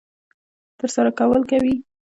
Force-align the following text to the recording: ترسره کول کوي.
ترسره 0.77 1.11
کول 1.19 1.41
کوي. 1.49 1.75